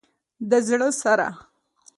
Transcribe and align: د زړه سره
د 0.49 0.51
زړه 0.67 0.89
سره 1.01 1.27